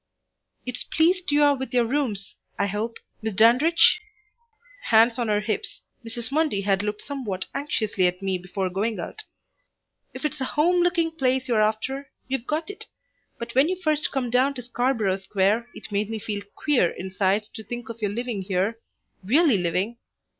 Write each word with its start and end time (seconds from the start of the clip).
"It's 0.65 0.83
pleased 0.83 1.31
you 1.31 1.43
are 1.43 1.55
with 1.55 1.75
your 1.75 1.85
rooms, 1.85 2.35
I 2.57 2.65
hope, 2.65 2.97
Miss 3.21 3.35
Dandridge?" 3.35 4.01
Hands 4.85 5.15
on 5.19 5.27
her 5.27 5.41
hips, 5.41 5.83
Mrs. 6.03 6.31
Mundy 6.31 6.61
had 6.61 6.81
looked 6.81 7.03
somewhat 7.03 7.45
anxiously 7.53 8.07
at 8.07 8.19
me 8.23 8.39
before 8.39 8.71
going 8.71 8.99
out. 8.99 9.21
"If 10.11 10.25
it's 10.25 10.41
a 10.41 10.57
home 10.57 10.77
looking 10.81 11.11
place 11.11 11.47
you're 11.47 11.61
after, 11.61 12.09
you've 12.27 12.47
got 12.47 12.71
it, 12.71 12.87
but 13.37 13.53
when 13.53 13.69
you 13.69 13.75
first 13.79 14.09
come 14.11 14.31
down 14.31 14.55
to 14.55 14.63
Scarborough 14.63 15.17
Square 15.17 15.69
it 15.75 15.91
made 15.91 16.09
me 16.09 16.17
feel 16.17 16.41
queer 16.55 16.89
inside 16.89 17.45
to 17.53 17.63
think 17.63 17.87
of 17.89 18.01
your 18.01 18.09
living 18.11 18.41
here, 18.41 18.79
really 19.23 19.59
living. 19.59 19.97